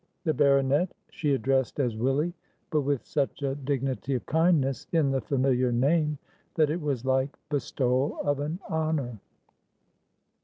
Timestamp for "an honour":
8.39-9.19